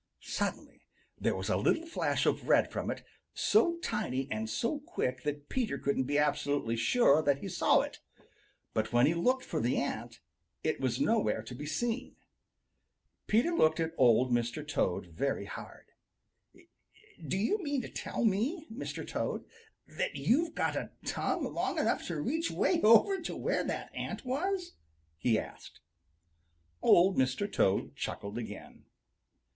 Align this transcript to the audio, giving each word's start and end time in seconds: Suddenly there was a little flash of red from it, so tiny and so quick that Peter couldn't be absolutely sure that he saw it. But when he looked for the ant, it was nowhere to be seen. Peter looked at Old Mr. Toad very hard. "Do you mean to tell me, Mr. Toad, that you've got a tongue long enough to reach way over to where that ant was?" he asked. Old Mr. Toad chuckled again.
Suddenly 0.23 0.87
there 1.15 1.35
was 1.35 1.47
a 1.47 1.57
little 1.57 1.85
flash 1.85 2.25
of 2.25 2.47
red 2.49 2.71
from 2.71 2.89
it, 2.89 3.05
so 3.35 3.77
tiny 3.83 4.27
and 4.31 4.49
so 4.49 4.79
quick 4.79 5.21
that 5.21 5.47
Peter 5.47 5.77
couldn't 5.77 6.05
be 6.05 6.17
absolutely 6.17 6.75
sure 6.75 7.21
that 7.21 7.37
he 7.37 7.47
saw 7.47 7.81
it. 7.81 7.99
But 8.73 8.91
when 8.91 9.05
he 9.05 9.13
looked 9.13 9.45
for 9.45 9.61
the 9.61 9.77
ant, 9.77 10.19
it 10.63 10.81
was 10.81 10.99
nowhere 10.99 11.43
to 11.43 11.53
be 11.53 11.67
seen. 11.67 12.15
Peter 13.27 13.51
looked 13.51 13.79
at 13.79 13.93
Old 13.95 14.31
Mr. 14.31 14.67
Toad 14.67 15.05
very 15.05 15.45
hard. 15.45 15.91
"Do 17.27 17.37
you 17.37 17.61
mean 17.61 17.83
to 17.83 17.87
tell 17.87 18.25
me, 18.25 18.65
Mr. 18.73 19.07
Toad, 19.07 19.45
that 19.85 20.15
you've 20.15 20.55
got 20.55 20.75
a 20.75 20.93
tongue 21.05 21.43
long 21.53 21.77
enough 21.77 22.07
to 22.07 22.19
reach 22.19 22.49
way 22.49 22.81
over 22.81 23.21
to 23.21 23.35
where 23.35 23.63
that 23.65 23.93
ant 23.93 24.25
was?" 24.25 24.73
he 25.19 25.37
asked. 25.37 25.79
Old 26.81 27.17
Mr. 27.17 27.45
Toad 27.51 27.95
chuckled 27.95 28.39
again. 28.39 28.85